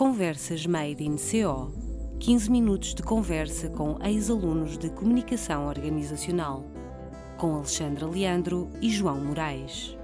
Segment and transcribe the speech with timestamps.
[0.00, 1.70] Conversas Made in CO
[2.20, 6.64] 15 minutos de conversa com ex-alunos de comunicação organizacional,
[7.36, 9.99] com Alexandra Leandro e João Moraes.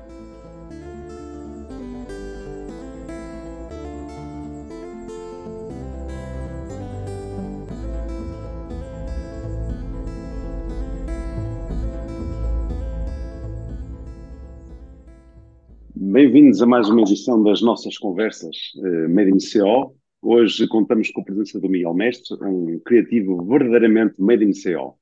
[16.16, 19.94] Bem-vindos a mais uma edição das nossas conversas uh, Made in CO.
[20.22, 24.94] Hoje contamos com a presença do Miguel Mestre, um criativo verdadeiramente Made in CO.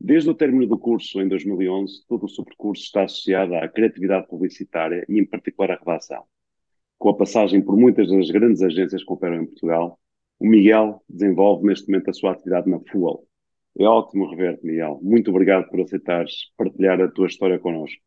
[0.00, 4.26] Desde o término do curso, em 2011, todo o seu percurso está associado à criatividade
[4.26, 6.24] publicitária e, em particular, à redação.
[6.98, 9.96] Com a passagem por muitas das grandes agências que operam em Portugal,
[10.40, 13.22] o Miguel desenvolve neste momento a sua atividade na Fuel.
[13.78, 14.98] É ótimo rever-te, Miguel.
[15.04, 18.02] Muito obrigado por aceitares partilhar a tua história connosco.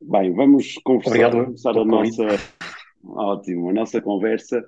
[0.00, 2.26] Bem, vamos conversar, Obrigado, começar a nossa,
[3.02, 4.62] ótimo, a nossa conversa,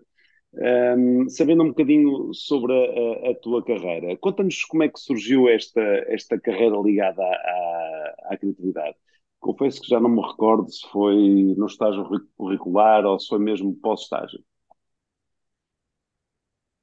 [0.97, 4.17] um, sabendo um bocadinho sobre a, a, a tua carreira.
[4.17, 8.97] Conta-nos como é que surgiu esta, esta carreira ligada à, à, à, criatividade.
[9.39, 11.15] Confesso que já não me recordo se foi
[11.57, 14.43] no estágio curricular ou se foi mesmo pós-estágio.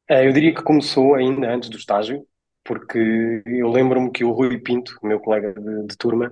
[0.08, 2.26] É, eu diria que começou ainda antes do estágio,
[2.64, 6.32] porque eu lembro-me que o Rui Pinto, meu colega de, de turma,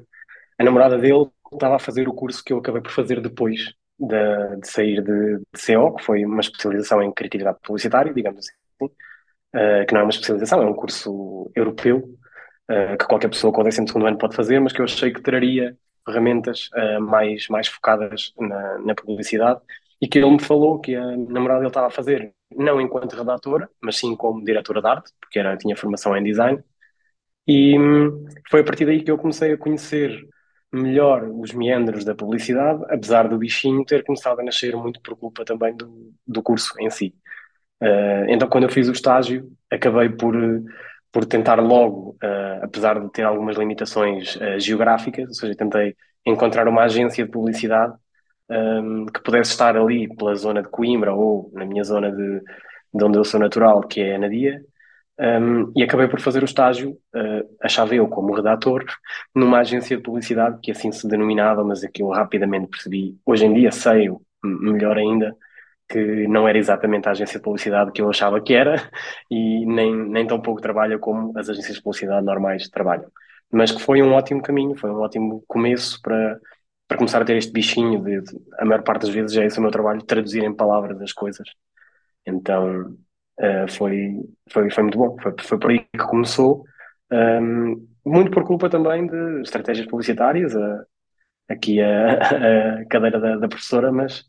[0.60, 4.58] a namorada dele estava a fazer o curso que eu acabei por fazer depois de,
[4.60, 9.86] de sair de, de, CO, que foi uma especialização em criatividade publicitária, digamos assim, uh,
[9.88, 12.18] que não é uma especialização, é um curso europeu,
[12.70, 15.22] uh, que qualquer pessoa com o 12 ano pode fazer, mas que eu achei que
[15.22, 19.62] traria ferramentas uh, mais, mais focadas na, na publicidade
[20.02, 23.70] e que ele me falou que a namorada dele estava a fazer não enquanto redatora,
[23.82, 26.62] mas sim como diretora de arte, porque era, tinha formação em design.
[27.48, 30.28] E hum, foi a partir daí que eu comecei a conhecer
[30.74, 35.46] melhor os meandros da publicidade, apesar do bichinho ter começado a nascer muito por culpa
[35.46, 37.14] também do, do curso em si.
[37.82, 40.36] Uh, então, quando eu fiz o estágio, acabei por,
[41.12, 45.96] por tentar logo, uh, apesar de ter algumas limitações uh, geográficas, ou seja, tentei
[46.26, 47.94] encontrar uma agência de publicidade
[48.50, 52.40] um, que pudesse estar ali pela zona de Coimbra ou na minha zona de,
[52.94, 54.64] de onde eu sou natural, que é a Nadia,
[55.20, 58.84] um, e acabei por fazer o estágio, uh, achava eu como redator,
[59.34, 63.72] numa agência de publicidade que assim se denominava, mas eu rapidamente percebi, hoje em dia
[63.72, 64.10] sei
[64.44, 65.36] melhor ainda,
[65.88, 68.76] que não era exatamente a agência de publicidade que eu achava que era
[69.30, 73.12] e nem, nem tão pouco trabalha como as agências de publicidade normais trabalham.
[73.52, 76.40] Mas que foi um ótimo caminho, foi um ótimo começo para,
[76.88, 79.60] para começar a ter este bichinho de, de a maior parte das vezes é esse
[79.60, 81.48] o meu trabalho, traduzir em palavras as coisas.
[82.26, 82.98] Então,
[83.40, 85.18] Uh, foi, foi, foi muito bom.
[85.22, 86.64] Foi, foi por aí que começou.
[87.12, 90.86] Um, muito por culpa também de estratégias publicitárias, uh,
[91.50, 92.14] aqui a,
[92.82, 94.24] a cadeira da, da, professora, mas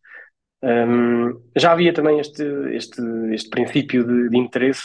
[0.63, 2.43] um, já havia também este,
[2.73, 3.01] este,
[3.33, 4.85] este princípio de, de interesse,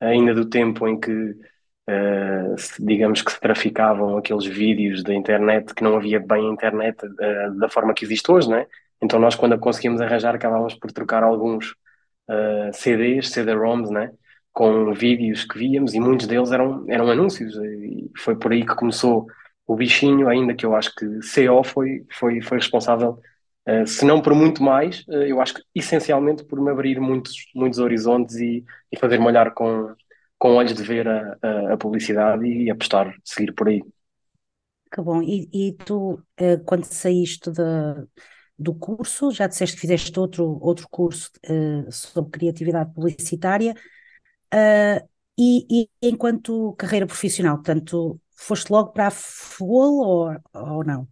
[0.00, 5.74] ainda do tempo em que, uh, se, digamos que se traficavam aqueles vídeos da internet,
[5.74, 6.98] que não havia bem internet
[7.58, 8.66] da forma que existe hoje, né?
[9.02, 11.74] Então nós, quando a conseguimos arranjar, acabávamos por trocar alguns
[12.28, 14.10] uh, CDs, CD-ROMs, né?
[14.54, 18.74] com vídeos que víamos e muitos deles eram, eram anúncios e foi por aí que
[18.76, 19.26] começou
[19.66, 23.18] o bichinho, ainda que eu acho que CO foi, foi, foi responsável,
[23.68, 27.34] uh, se não por muito mais, uh, eu acho que essencialmente por me abrir muitos,
[27.54, 29.92] muitos horizontes e, e fazer-me olhar com,
[30.38, 33.82] com olhos de ver a, a, a publicidade e apostar, seguir por aí.
[34.92, 35.20] Que bom.
[35.20, 36.22] E, e tu,
[36.64, 38.06] quando saíste da
[38.58, 43.74] do curso, já disseste que fizeste outro, outro curso uh, sobre criatividade publicitária,
[44.52, 51.08] uh, e, e, enquanto carreira profissional, portanto, foste logo para a Fuel ou, ou não?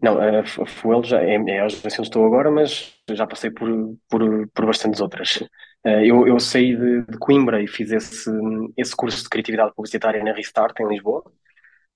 [0.00, 3.68] Não, a Fuel já é, é a onde estou agora, mas já passei por,
[4.08, 5.36] por, por bastantes outras.
[5.84, 8.30] Uh, eu, eu saí de, de, Coimbra e fiz esse,
[8.76, 11.24] esse curso de criatividade publicitária na Restart, em Lisboa.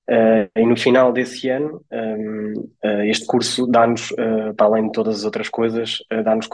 [0.09, 4.87] Uh, e no final desse ano, um, uh, eh, este curso dá-nos, uh, para além
[4.87, 6.49] de todas as outras coisas, dá-nos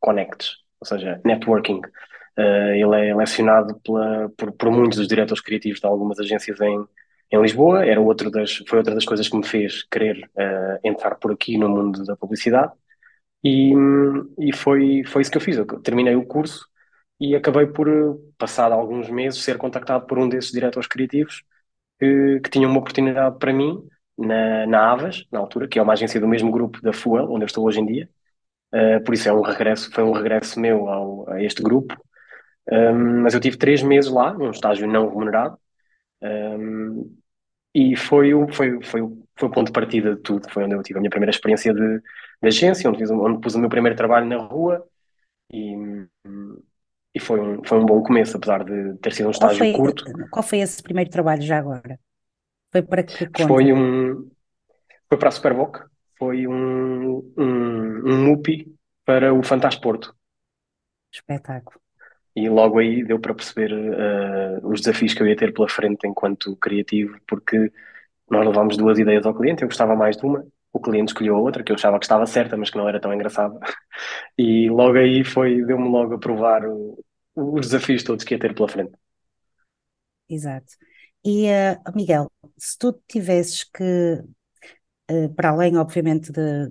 [0.00, 1.80] connects, ou seja, networking.
[2.36, 6.84] ele é lecionado pela, por, por, muitos dos diretores criativos de algumas agências em,
[7.32, 7.84] em Lisboa.
[7.84, 10.30] Era outro das, foi outra das coisas que me fez querer
[10.84, 12.72] entrar por aqui no mundo da publicidade.
[13.42, 13.72] E,
[14.38, 15.56] e foi, foi isso que eu fiz.
[15.56, 16.66] Eu terminei o curso
[17.20, 17.88] e acabei por,
[18.38, 21.42] passado alguns meses, ser contactado por um desses diretores criativos
[21.98, 23.82] que, que tinha uma oportunidade para mim
[24.16, 27.44] na, na Avas, na altura, que é uma agência do mesmo grupo da Fuel, onde
[27.44, 28.08] eu estou hoje em dia.
[28.74, 31.94] Uh, por isso é um regresso, foi um regresso meu ao, a este grupo.
[32.70, 35.58] Um, mas eu tive três meses lá, num estágio não remunerado,
[36.22, 37.16] um,
[37.74, 39.00] e foi o, foi, foi,
[39.36, 40.48] foi o ponto de partida de tudo.
[40.50, 43.54] Foi onde eu tive a minha primeira experiência de, de agência, onde, fiz, onde pus
[43.54, 44.84] o meu primeiro trabalho na rua,
[45.52, 45.76] E,
[47.18, 50.04] e foi, um, foi um bom começo, apesar de ter sido um estágio foi, curto.
[50.30, 51.98] Qual foi esse primeiro trabalho já agora?
[52.70, 53.48] Foi para que conta?
[53.48, 54.30] Foi um
[55.08, 55.80] foi para a Superboc,
[56.18, 58.72] foi um, um, um MUPI
[59.04, 60.14] para o Fantasporto.
[61.12, 61.80] Espetáculo.
[62.36, 66.06] E logo aí deu para perceber uh, os desafios que eu ia ter pela frente
[66.06, 67.72] enquanto criativo, porque
[68.30, 71.40] nós levámos duas ideias ao cliente, eu gostava mais de uma, o cliente escolheu a
[71.40, 73.58] outra, que eu achava que estava certa, mas que não era tão engraçada.
[74.40, 76.96] E logo aí foi, deu-me logo a provar o,
[77.38, 78.92] os desafios todos que ia ter pela frente.
[80.28, 80.74] Exato.
[81.24, 84.22] E, uh, Miguel, se tu tivesses que,
[85.10, 86.68] uh, para além, obviamente, de,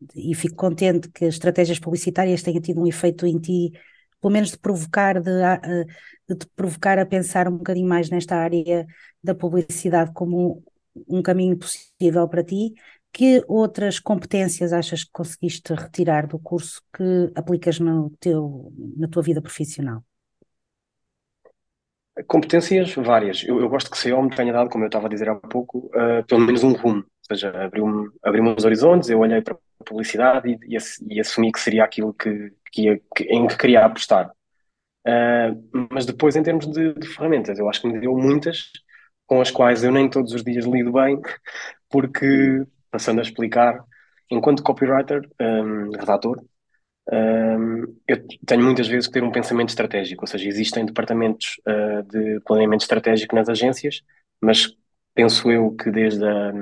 [0.00, 3.72] de, e fico contente que as estratégias publicitárias tenham tido um efeito em ti,
[4.20, 5.86] pelo menos de provocar, de, uh,
[6.28, 8.86] de te provocar a pensar um bocadinho mais nesta área
[9.22, 10.64] da publicidade como
[11.08, 12.74] um, um caminho possível para ti,
[13.12, 19.22] que outras competências achas que conseguiste retirar do curso que aplicas no teu, na tua
[19.22, 20.04] vida profissional?
[22.26, 23.44] Competências várias.
[23.44, 25.90] Eu, eu gosto que CEO me tenha dado, como eu estava a dizer há pouco,
[25.94, 27.04] uh, pelo menos um rumo.
[27.30, 31.52] Ou seja, abriu-me abriu os horizontes, eu olhei para a publicidade e, e, e assumi
[31.52, 34.30] que seria aquilo que, que, ia, que em que queria apostar.
[35.06, 38.70] Uh, mas depois, em termos de, de, ferramentas, eu acho que me deu muitas
[39.26, 41.20] com as quais eu nem todos os dias lido bem,
[41.90, 43.82] porque, passando a explicar,
[44.30, 46.42] enquanto copywriter, um, redator,
[48.08, 52.40] eu tenho muitas vezes que ter um pensamento estratégico, ou seja, existem departamentos uh, de
[52.40, 54.02] planeamento estratégico nas agências,
[54.40, 54.74] mas
[55.14, 56.52] penso eu que desde a,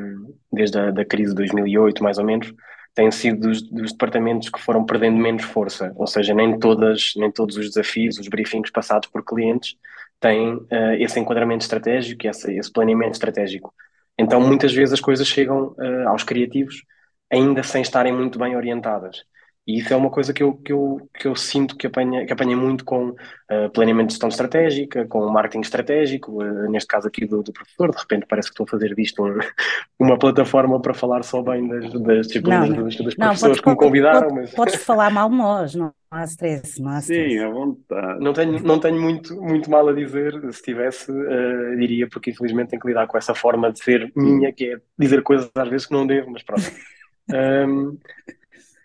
[0.53, 2.53] desde a da crise de 2008, mais ou menos,
[2.95, 7.31] têm sido dos, dos, departamentos que foram perdendo menos força, ou seja, nem, todas, nem
[7.33, 9.77] todos os desafios, os briefings passados por clientes
[10.21, 13.75] têm uh, esse enquadramento estratégico, esse, esse planeamento estratégico.
[14.19, 16.83] Então, muitas vezes as coisas chegam uh, aos criativos
[17.31, 19.25] ainda sem estarem muito bem orientadas.
[19.67, 22.33] E isso é uma coisa que eu, que eu, que eu sinto que apanha, que
[22.33, 27.25] apanha muito com uh, planeamento de gestão estratégica, com marketing estratégico, uh, neste caso aqui
[27.25, 29.39] do, do, professor, de repente parece que estou a fazer disto um,
[29.99, 33.71] uma plataforma para falar só bem das, das disciplinas não, dos, dos não, professores que
[33.71, 34.29] me convidaram.
[34.29, 34.51] Pode, mas...
[34.51, 37.31] Podes falar mal nós, não há stress, não há stress.
[37.31, 38.21] Sim, à vontade.
[38.21, 42.71] Não tenho, não tenho muito, muito mal a dizer, se tivesse, uh, diria, porque infelizmente
[42.71, 45.87] tenho que lidar com essa forma de ser minha, que é dizer coisas às vezes
[45.87, 46.63] que não devo, mas pronto.
[47.27, 47.99] Um,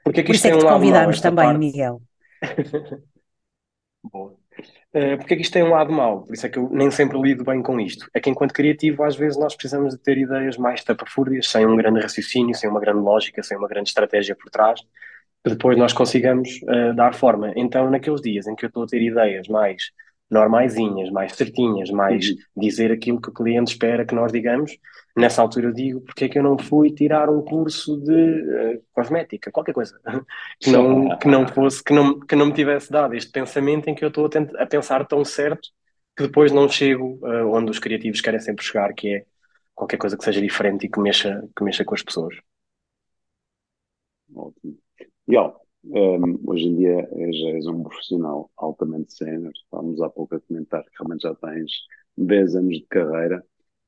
[0.01, 1.59] Porque é que Por isso é que te um convidámos também, parte?
[1.59, 2.01] Miguel.
[4.03, 4.31] Boa.
[4.93, 6.23] Uh, porque é que isto tem um lado mau?
[6.23, 8.09] Por isso é que eu nem sempre lido bem com isto.
[8.13, 11.75] É que enquanto criativo, às vezes nós precisamos de ter ideias mais tapafúrdias, sem um
[11.75, 14.81] grande raciocínio, sem uma grande lógica, sem uma grande estratégia por trás,
[15.43, 17.53] que depois nós consigamos uh, dar forma.
[17.55, 19.91] Então, naqueles dias em que eu estou a ter ideias mais
[20.29, 22.35] normaisinhas, mais certinhas, mais uhum.
[22.55, 24.77] dizer aquilo que o cliente espera que nós digamos,
[25.17, 28.83] nessa altura eu digo porque é que eu não fui tirar um curso de uh,
[28.93, 29.99] cosmética, qualquer coisa,
[30.59, 33.95] que não, que não fosse, que não, que não me tivesse dado este pensamento em
[33.95, 35.69] que eu estou a, a pensar tão certo
[36.15, 39.25] que depois não chego uh, onde os criativos querem sempre chegar, que é
[39.73, 42.35] qualquer coisa que seja diferente e que mexa, que mexa com as pessoas.
[44.35, 44.88] Ótimo.
[45.29, 45.61] Legal.
[45.83, 49.51] Um, hoje em dia já és um profissional altamente sénior.
[49.55, 51.71] Estávamos há pouco a comentar que realmente já tens
[52.17, 53.45] 10 anos de carreira.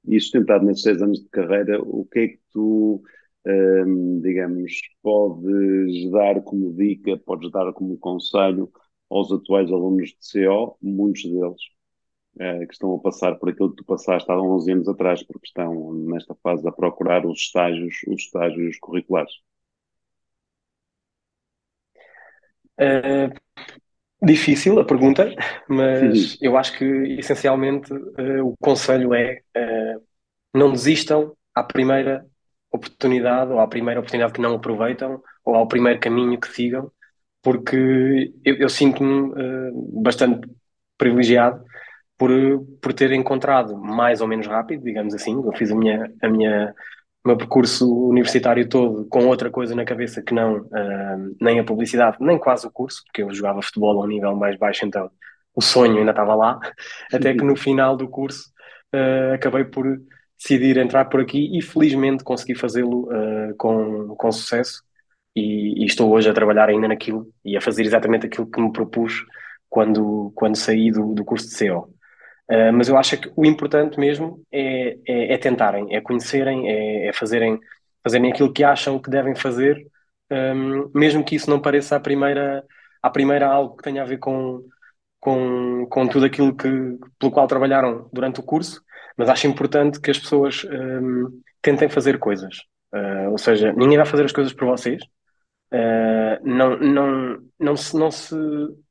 [0.08, 3.02] E sustentado nesses 10 anos de carreira, o que é que tu,
[3.48, 4.72] um, digamos,
[5.02, 8.72] podes dar como dica, podes dar como conselho
[9.10, 11.62] aos atuais alunos de CO, muitos deles,
[12.36, 15.48] uh, que estão a passar por aquilo que tu passaste há 11 anos atrás, porque
[15.48, 19.34] estão nesta fase a procurar os estágios, os estágios curriculares?
[22.80, 23.34] Uh,
[24.24, 25.34] difícil a pergunta,
[25.68, 26.86] mas eu acho que
[27.20, 30.02] essencialmente uh, o conselho é uh,
[30.54, 32.26] não desistam à primeira
[32.72, 36.92] oportunidade ou à primeira oportunidade que não aproveitam ou ao primeiro caminho que sigam,
[37.42, 39.32] porque eu, eu sinto-me
[40.02, 40.48] bastante
[40.98, 41.64] privilegiado
[42.18, 42.30] por,
[42.80, 46.74] por ter encontrado mais ou menos rápido, digamos assim, eu fiz a minha, a minha
[47.26, 52.18] meu percurso universitário todo com outra coisa na cabeça que não uh, nem a publicidade,
[52.20, 55.10] nem quase o curso, porque eu jogava futebol a um nível mais baixo, então
[55.54, 56.60] o sonho ainda estava lá,
[57.14, 58.52] até que no final do curso
[58.94, 59.86] uh, acabei por
[60.38, 64.82] decidir entrar por aqui e felizmente consegui fazê-lo uh, com, com sucesso
[65.36, 68.72] e, e, estou hoje a trabalhar ainda naquilo e a fazer exatamente aquilo que me
[68.74, 69.24] propus
[69.70, 71.94] quando, quando saí do, do curso de CO.
[72.52, 77.08] Uh, mas eu acho que o importante mesmo é, é, é tentarem, é conhecerem, é,
[77.08, 77.58] é, fazerem,
[78.04, 79.88] fazerem aquilo que acham que devem fazer,
[80.30, 82.62] um, mesmo que isso não pareça à primeira,
[83.02, 84.62] à primeira algo que tenha a ver com,
[85.18, 86.68] com, com tudo aquilo que,
[87.18, 88.82] pelo qual trabalharam durante o curso,
[89.16, 92.58] mas acho importante que as pessoas um, tentem fazer coisas.
[92.94, 95.02] Uh, ou seja, ninguém vai fazer as coisas por vocês,
[95.74, 98.36] uh, não, não, não, se, não se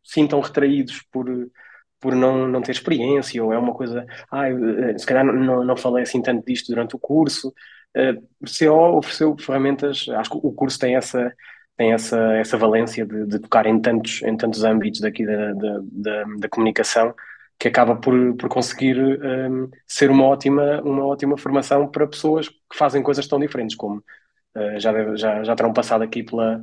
[0.03, 1.27] sintam retraídos por,
[2.01, 4.45] por não, não ter experiência, ou é uma coisa, ah,
[4.97, 7.53] se calhar não, não falei assim tanto disto durante o curso.
[7.97, 11.33] Uh, o CO ofereceu ferramentas, acho que o curso tem essa,
[11.77, 15.81] tem essa, essa valência de, de tocar em tantos, em tantos âmbitos daqui da, da,
[15.83, 17.15] da, da comunicação
[17.59, 22.57] que acaba por, por conseguir um, ser uma ótima, uma ótima formação para pessoas que
[22.75, 23.99] fazem coisas tão diferentes, como
[24.57, 26.63] uh, já, deve, já, já terão passado aqui pela,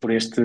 [0.00, 0.40] por, este,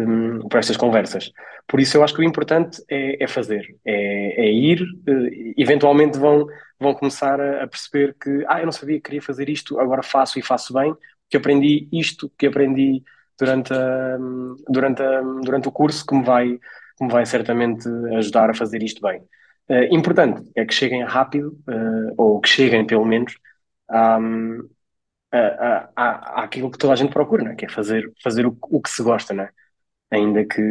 [0.50, 1.32] por estas conversas.
[1.68, 6.18] Por isso eu acho que o importante é, é fazer, é, é ir, uh, eventualmente
[6.18, 6.46] vão,
[6.80, 10.40] vão começar a, perceber que, ah, eu não sabia que queria fazer isto, agora faço
[10.40, 10.94] e faço bem,
[11.30, 13.04] que aprendi isto, que aprendi
[13.40, 14.18] durante, a,
[14.70, 16.60] durante, a, durante o curso, que me vai,
[16.98, 19.22] que me vai certamente ajudar a fazer isto bem.
[19.70, 23.38] Uh, importante é que cheguem rápido, uh, ou que cheguem pelo menos,
[23.90, 24.20] à,
[25.32, 27.56] à, à, àquilo que toda a gente procura, né?
[27.56, 29.50] que é fazer, fazer o, o que se gosta, né?
[30.10, 30.62] ainda que,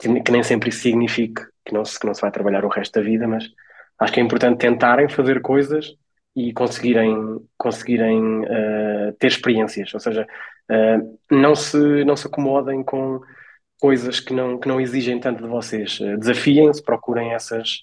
[0.00, 2.68] que, que, nem sempre isso signifique que não, se, que não se vai trabalhar o
[2.68, 3.44] resto da vida, mas
[3.98, 5.96] acho que é importante tentarem fazer coisas
[6.36, 10.26] e conseguirem, conseguirem uh, ter experiências, ou seja,
[11.30, 13.20] não, se, não se acomodem com
[13.80, 15.98] coisas que não, que não exigem tanto de vocês.
[16.18, 17.82] Desafiem-se, procurem essas,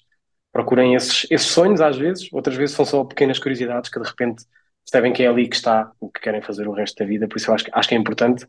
[0.52, 4.44] procurem esses, esses sonhos às vezes, outras vezes são só pequenas curiosidades que de repente
[4.90, 7.36] percebem que é ali que está o que querem fazer o resto da vida, por
[7.36, 8.46] isso eu acho, acho que é importante.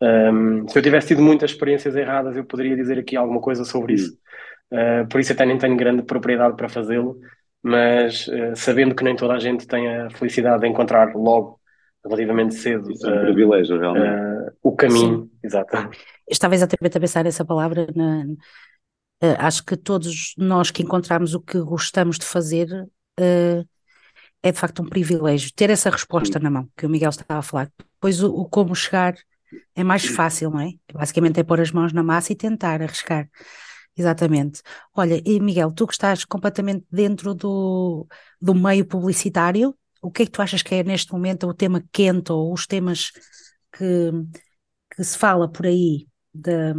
[0.00, 3.94] Um, se eu tivesse tido muitas experiências erradas, eu poderia dizer aqui alguma coisa sobre
[3.94, 4.16] isso.
[4.72, 7.18] Uh, por isso até nem tenho grande propriedade para fazê-lo,
[7.62, 11.58] mas uh, sabendo que nem toda a gente tem a felicidade de encontrar logo,
[12.04, 14.52] relativamente cedo, isso é um uh, privilégio, realmente.
[14.62, 15.30] o caminho, Sim.
[15.42, 15.90] exato.
[16.28, 18.24] Estava exatamente a pensar essa palavra na,
[19.22, 22.66] Uh, acho que todos nós que encontramos o que gostamos de fazer
[23.20, 23.68] uh,
[24.42, 27.42] é de facto um privilégio ter essa resposta na mão que o Miguel estava a
[27.42, 27.70] falar.
[27.94, 29.14] Depois o, o, como chegar
[29.74, 30.72] é mais fácil, não é?
[30.92, 33.28] Basicamente é pôr as mãos na massa e tentar arriscar.
[33.96, 34.62] Exatamente.
[34.94, 38.06] Olha, e Miguel, tu que estás completamente dentro do,
[38.40, 41.82] do meio publicitário, o que é que tu achas que é neste momento o tema
[41.92, 43.10] quente ou os temas
[43.72, 44.10] que,
[44.94, 46.72] que se fala por aí de,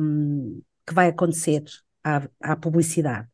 [0.88, 1.63] que vai acontecer
[2.03, 3.31] à, à publicidade?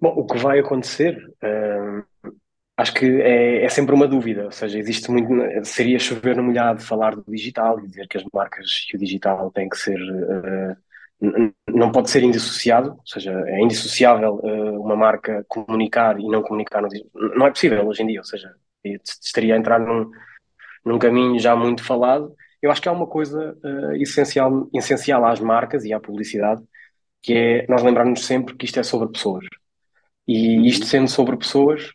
[0.00, 2.02] Bom, o que vai acontecer, hum,
[2.76, 5.28] acho que é, é, sempre uma dúvida, ou seja, existe muito,
[5.64, 9.50] seria chover no molhado falar do digital e dizer que as marcas e o digital
[9.50, 10.76] têm que ser, uh,
[11.68, 16.80] não pode ser indissociado, ou seja, é indissociável uh, uma marca comunicar e não comunicar
[16.82, 20.10] no digital, não é possível hoje em dia, ou seja, estaria a entrar num,
[20.84, 22.34] num caminho já muito falado.
[22.62, 26.62] Eu acho que há uma coisa uh, essencial, essencial às marcas e à publicidade,
[27.22, 29.44] que é nós lembrarmos sempre que isto é sobre pessoas.
[30.28, 30.64] E uhum.
[30.66, 31.86] isto sendo sobre pessoas,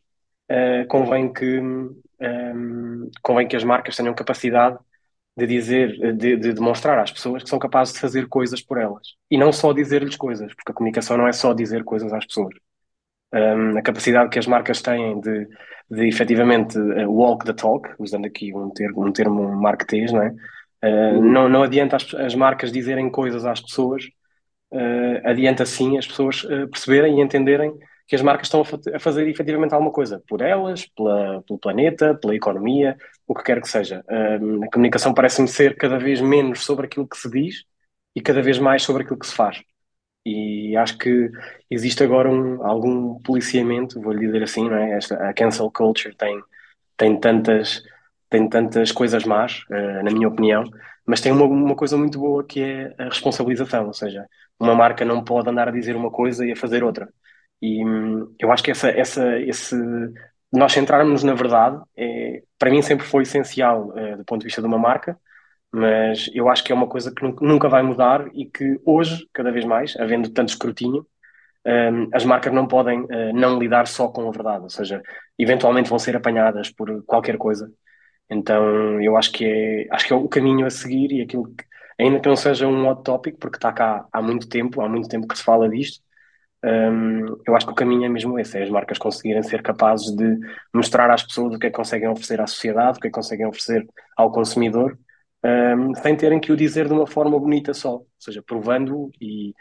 [0.51, 4.77] uh, convém, que, um, ehm, convém que as marcas tenham capacidade
[5.37, 9.09] de dizer, de, de, demonstrar às pessoas que são capazes de fazer coisas por elas.
[9.29, 12.55] E não só dizer-lhes coisas, porque a comunicação não é só dizer coisas às pessoas.
[13.31, 15.47] Um, ehm, a capacidade que as marcas têm de,
[15.89, 20.33] de efetivamente uh, walk the talk, usando aqui um termo, um termo marketês, não é?
[20.83, 24.05] Uh, não, não adianta as, as, marcas dizerem coisas às pessoas,
[24.71, 27.73] uh, adianta sim as pessoas uh, perceberem e entenderem
[28.07, 31.59] que as marcas estão a, fa a, fazer efetivamente alguma coisa por elas, pela, pelo
[31.59, 34.03] planeta, pela economia, o que quer que seja.
[34.07, 37.63] a comunicação parece-me ser cada vez menos sobre aquilo que se diz
[38.15, 39.61] e cada vez mais sobre aquilo que se faz.
[40.25, 41.29] E acho que
[41.69, 44.97] existe agora um, algum policiamento, vou-lhe dizer assim, não é?
[44.97, 46.41] Esta, a cancel culture tem,
[46.97, 47.83] tem tantas
[48.29, 50.63] tem tantas coisas más, uh, na minha opinião,
[51.05, 54.25] mas tem uma, uma coisa muito boa que é a responsabilização, ou seja,
[54.59, 57.07] uma marca não pode andar a dizer uma coisa e a fazer outra.
[57.63, 59.73] E hum, eu acho que essa, essa, esse,
[60.51, 64.61] nós centrarmos na verdade, é, para mim sempre foi essencial uh, do ponto de vista
[64.61, 65.17] de uma marca,
[65.71, 69.49] mas eu acho que é uma coisa que nunca vai mudar e que hoje, cada
[69.49, 71.07] vez mais, havendo tanto escrutínio,
[71.65, 75.01] um, as marcas não podem uh, não lidar só com a verdade, ou seja,
[75.39, 77.71] eventualmente vão ser apanhadas por qualquer coisa.
[78.29, 81.63] Então eu acho que é, acho que é o caminho a seguir e aquilo que,
[81.99, 85.07] ainda que não seja um hot topic, porque está cá há muito tempo, há muito
[85.09, 86.03] tempo que se fala disto,
[86.63, 90.15] um, eu acho que o caminho é mesmo esse, é as marcas conseguirem ser capazes
[90.15, 90.39] de
[90.73, 93.15] mostrar às pessoas o que é que conseguem oferecer à sociedade, o que é que
[93.15, 94.97] conseguem oferecer ao consumidor,
[95.43, 99.53] um, sem terem que o dizer de uma forma bonita só, ou seja, provando e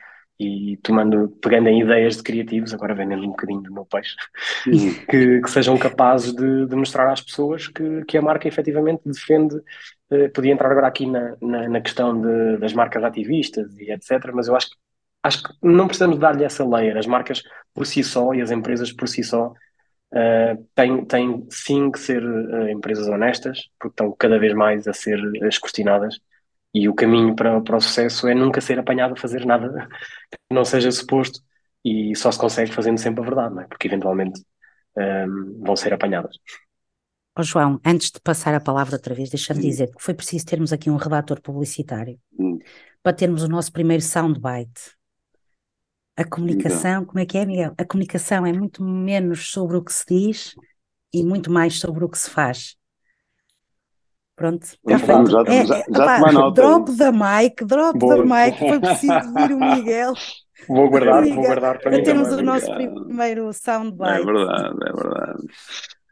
[0.43, 4.17] e tomando, pegando em ideias de criativos, agora vendendo um bocadinho do meu peixe,
[5.09, 9.55] que, que, sejam capazes de, de, mostrar às pessoas que, que a marca efetivamente defende.
[10.11, 14.33] Uh, podia entrar agora aqui na, na, na questão de, das marcas ativistas e etc.,
[14.35, 14.77] mas eu acho que,
[15.23, 16.97] acho que não precisamos dar-lhe essa layer.
[16.97, 17.43] As marcas
[17.75, 22.25] por si só e as empresas por si só uh, têm, têm sim que ser
[22.25, 26.19] uh, empresas honestas, porque estão cada vez mais a ser escrutinadas
[26.75, 29.89] e o caminho para, para o sucesso é nunca ser apanhado a fazer nada
[30.31, 31.41] que não seja suposto
[31.85, 33.67] e só se consegue fazendo sempre a verdade, não é?
[33.67, 34.41] porque eventualmente
[34.97, 36.37] um, vão ser apanhadas.
[37.37, 40.73] Oh, João, antes de passar a palavra outra vez, deixa-me dizer que foi preciso termos
[40.73, 42.59] aqui um redator publicitário hum.
[43.03, 44.95] para termos o nosso primeiro soundbite.
[46.17, 47.05] A comunicação, então.
[47.07, 47.75] como é que é, Miguel?
[47.79, 50.55] A comunicação é muito menos sobre o que se diz
[51.13, 52.77] e muito mais sobre o que se faz.
[54.37, 55.31] Pronto, está feito.
[55.31, 59.59] Já, é, já, já opa, drop da mic, drop da mic, foi preciso vir o
[59.59, 60.13] Miguel.
[60.69, 64.21] Vou guardar, Miguel, vou guardar para, para termos o nosso primeiro soundbite.
[64.21, 65.47] É verdade, é verdade.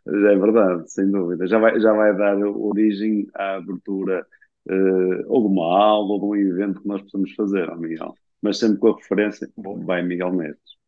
[0.07, 1.47] É verdade, sem dúvida.
[1.47, 4.26] Já vai, já vai dar origem à abertura
[4.68, 8.14] uh, ou de uma aula ou de um evento que nós possamos fazer, Miguel.
[8.42, 9.84] Mas sempre com a referência, Bom.
[9.84, 10.80] vai Miguel Mestres.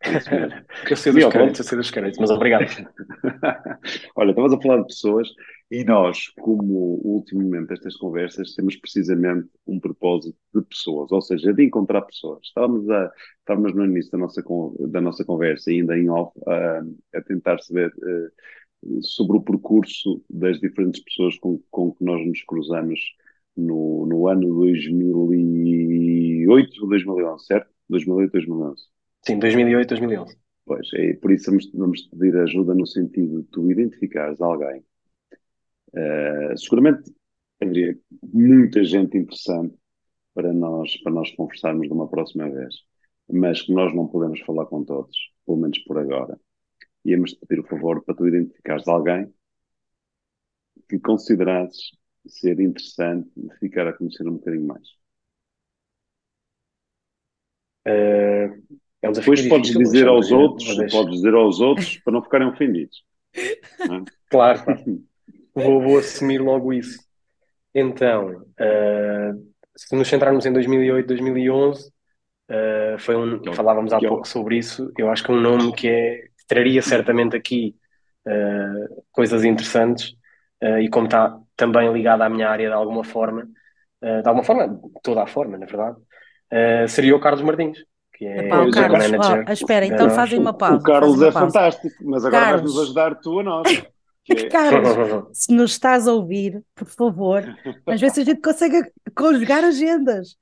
[0.88, 2.64] eu sei dos créditos, eu sei dos créditos, mas obrigado.
[4.14, 5.28] Olha, estavas a falar de pessoas
[5.70, 11.64] e nós, como ultimamente estas conversas, temos precisamente um propósito de pessoas, ou seja, de
[11.64, 12.40] encontrar pessoas.
[12.44, 14.42] Estávamos, a, estávamos no início da nossa,
[14.88, 18.30] da nossa conversa, ainda em off, a, a tentar saber uh,
[19.02, 23.00] sobre o percurso das diferentes pessoas com, com que nós nos cruzamos
[23.56, 27.70] no, no ano 2008 ou 2011, certo?
[27.88, 28.82] 2008, 2011.
[29.26, 30.36] Sim, 2008, 2011.
[30.64, 34.84] Pois, é por isso vamos, vamos pedir ajuda no sentido de tu identificares alguém.
[35.92, 37.12] Uh, seguramente
[37.60, 39.74] haveria muita gente interessante
[40.34, 42.74] para nós, para nós conversarmos de uma próxima vez,
[43.30, 46.38] mas que nós não podemos falar com todos, pelo menos por agora.
[47.08, 49.32] Íamos te pedir o favor para tu identificares alguém
[50.88, 51.90] que considerasses
[52.26, 54.88] ser interessante ficar a conhecer um bocadinho mais.
[57.86, 62.48] Uh, é um Depois podes dizer aos outros, podes dizer aos outros para não ficarem
[62.48, 63.02] ofendidos.
[63.86, 64.04] Não é?
[64.30, 64.60] Claro,
[65.54, 66.98] vou, vou, assumir logo isso.
[67.74, 74.58] Então, uh, se nos centrarmos em 2008, 2011, uh, foi um, falávamos há pouco sobre
[74.58, 74.92] isso.
[74.98, 77.76] Eu acho que é um nome que é, traria certamente aqui
[78.26, 80.14] uh, coisas interessantes
[80.62, 83.48] uh, e como está também ligado à minha área de alguma forma,
[84.00, 85.96] de alguma forma, toda a forma, na verdade,
[86.86, 87.78] seria o Carlos Martins
[88.18, 89.44] que é Epá, o Carlos, manager.
[89.48, 90.78] Oh, espera, então fazem uma pausa.
[90.78, 91.46] O Carlos é pausa.
[91.46, 92.62] fantástico, mas agora Carlos.
[92.62, 93.68] vais-nos ajudar tu a nós.
[94.30, 94.46] É...
[94.46, 97.42] Carlos, se nos estás a ouvir, por favor,
[97.86, 98.82] vamos ver se a gente consegue
[99.16, 100.36] conjugar agendas.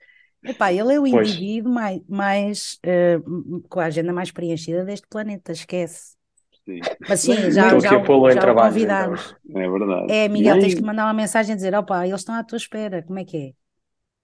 [0.48, 5.52] Epá, ele é o indivíduo mais, mais uh, com a agenda mais preenchida deste planeta,
[5.52, 6.16] esquece.
[6.64, 6.80] Sim.
[7.08, 9.36] Mas sim, já, já, já, já o trabalho, convidámos.
[9.48, 9.62] Então.
[9.62, 10.12] É verdade.
[10.12, 10.64] É, Miguel, Nem...
[10.64, 13.24] tens que mandar uma mensagem a dizer: opa, eles estão à tua espera, como é
[13.24, 13.52] que é?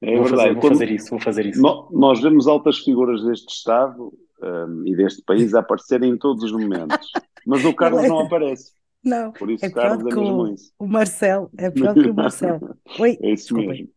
[0.02, 1.62] É vou, fazer, vou fazer, isso, vou fazer isso.
[1.92, 6.50] nós vemos altas figuras deste Estado um, e deste país a aparecerem em todos os
[6.50, 7.12] momentos,
[7.46, 8.72] mas o Carlos não aparece.
[9.04, 10.72] Não, Por isso, é Carlos pior é mesmo o, isso.
[10.78, 12.76] o Marcelo, é pior que o Marcelo.
[12.98, 13.88] Oi, é isso mesmo.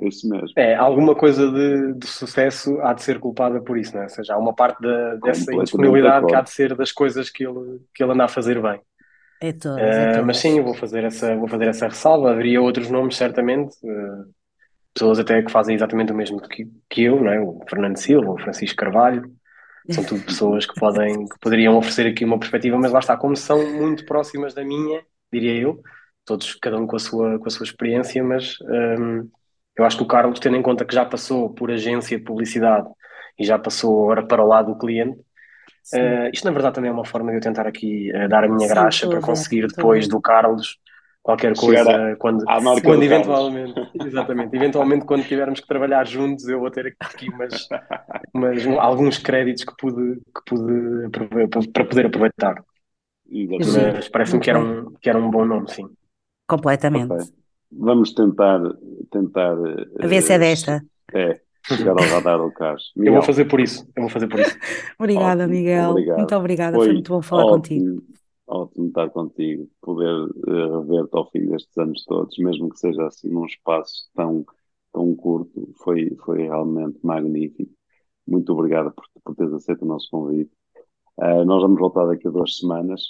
[0.00, 0.48] É isso mesmo.
[0.56, 4.04] É, alguma coisa de, de, sucesso há de ser culpada por isso, não é?
[4.04, 7.46] Ou seja, há uma parte da, dessa indisponibilidade que há de ser das coisas que
[7.46, 8.80] ele, que ele anda a fazer bem.
[9.42, 10.22] É todas, é todas.
[10.22, 12.30] Uh, mas sim, vou fazer, essa, vou fazer essa ressalva.
[12.30, 13.74] Haveria outros nomes, certamente.
[13.82, 14.32] Uh,
[14.94, 17.40] pessoas até que fazem exatamente o mesmo que, que eu, não é?
[17.40, 19.30] o Fernando Silva, o Francisco Carvalho,
[19.88, 23.36] são tudo pessoas que podem que poderiam oferecer aqui uma perspectiva, mas lá está, como
[23.36, 25.80] são muito próximas da minha, diria eu,
[26.24, 29.28] todos, cada um com a sua, com a sua experiência, mas hum,
[29.80, 32.86] eu acho que o Carlos, tendo em conta que já passou por agência de publicidade
[33.38, 36.92] e já passou agora para o lado do cliente, uh, isto na verdade também é
[36.92, 40.06] uma forma de eu tentar aqui uh, dar a minha Sim, graxa para conseguir depois
[40.06, 40.78] do Carlos
[41.22, 42.44] qualquer coisa quando,
[42.82, 47.68] quando eventualmente, exatamente, eventualmente quando tivermos que trabalhar juntos eu vou ter aqui umas,
[48.34, 51.08] umas alguns créditos que pude, que pude
[51.72, 52.62] para poder aproveitar.
[53.30, 53.94] Exatamente.
[53.94, 55.88] Mas parece-me que era, um, que era um bom nome, sim.
[56.46, 57.12] Completamente.
[57.12, 57.39] Okay.
[57.72, 58.60] Vamos tentar
[59.10, 59.56] tentar
[60.00, 60.84] a ver se é desta.
[61.12, 62.92] É, chegar ao radar do Carlos.
[62.96, 63.86] Eu vou fazer por isso.
[63.96, 64.56] Eu vou fazer por isso.
[64.98, 65.90] obrigada, ótimo, Miguel.
[65.90, 66.16] Obrigado.
[66.18, 66.76] Muito obrigada.
[66.76, 67.84] Foi, Foi muito bom falar ótimo.
[67.84, 73.06] contigo ótimo estar contigo, poder uh, rever-te ao fim destes anos todos, mesmo que seja
[73.06, 74.44] assim num espaço tão,
[74.92, 77.72] tão curto, foi, foi realmente magnífico.
[78.26, 80.50] Muito obrigado por, por teres aceito o nosso convite.
[81.16, 83.00] Uh, nós vamos voltar daqui a duas semanas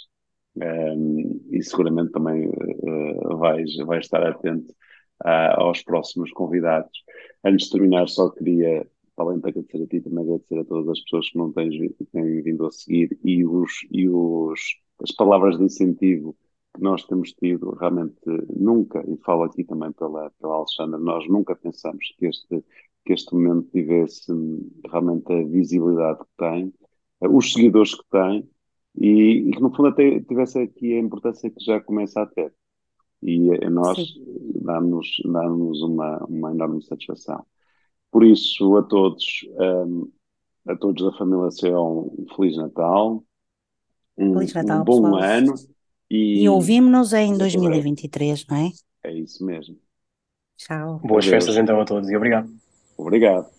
[0.57, 4.75] um, e seguramente também uh, vais, vais estar atento
[5.23, 7.05] aos próximos convidados.
[7.45, 8.87] Antes de terminar, só queria
[9.21, 12.43] além de agradecer a ti, também agradecer a todas as pessoas que não têm, têm
[12.43, 14.59] vindo a seguir e os, e os
[15.03, 16.37] as palavras de incentivo
[16.75, 18.21] que nós temos tido, realmente
[18.57, 22.65] nunca, e falo aqui também pela, pela Alexandra, nós nunca pensamos que este,
[23.05, 24.33] que este momento tivesse
[24.89, 26.73] realmente a visibilidade que tem,
[27.23, 28.49] os seguidores que tem,
[28.97, 32.53] e, e que no fundo até tivesse aqui a importância que já começa a ter.
[33.23, 33.99] E a nós
[34.63, 35.43] dá-nos dá
[35.83, 37.45] uma, uma enorme satisfação.
[38.11, 39.47] Por isso, a todos,
[39.87, 40.11] um,
[40.67, 43.25] a todos da família CEO, um Feliz Natal,
[44.17, 45.23] um, Feliz Natal, um bom pessoal.
[45.23, 45.55] ano
[46.11, 47.83] E e ouvimos-nos em até breve.
[47.83, 48.71] 2023, não é?
[49.05, 49.79] É isso mesmo.
[50.57, 51.01] Tchau.
[51.03, 51.27] Boas Adeus.
[51.27, 52.51] festas então a todos e obrigado.
[52.97, 53.51] Obrigado.